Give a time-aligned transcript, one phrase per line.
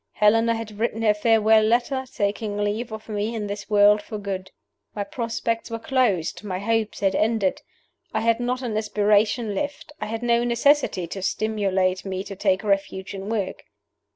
[0.13, 4.49] Helena had written her farewell letter, taking leave of me in this world for good.
[4.95, 7.61] My prospects were closed; my hopes had ended.
[8.11, 12.63] I had not an aspiration left; I had no necessity to stimulate me to take
[12.63, 13.65] refuge in work.